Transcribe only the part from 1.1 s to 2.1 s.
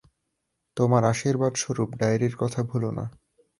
আশির্বাদস্বরূপ